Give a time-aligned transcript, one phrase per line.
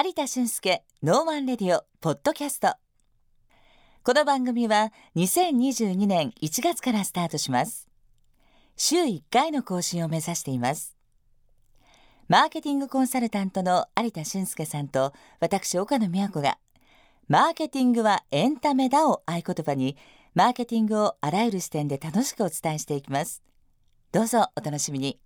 [0.00, 2.76] 有田俊介 NOONE RADIO ポッドキャスト。
[4.04, 7.88] この番組は2022年1月からスタートします。
[8.76, 10.94] 週1回の更新を目指しています。
[12.28, 16.58] マーケティングコンサルタントの有田俊介さんと私岡野美和子が
[17.26, 19.96] マーケティングはエンタメだを合言葉に
[20.32, 23.42] マーケティングをあらゆる視点で楽しくお伝えしていきます。
[24.12, 25.18] どうぞお楽しみに。